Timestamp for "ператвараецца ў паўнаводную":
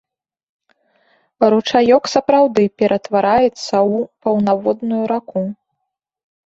2.81-5.03